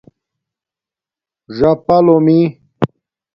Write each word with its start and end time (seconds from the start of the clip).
ژَآپا 1.57 1.97
لُومی 2.05 2.41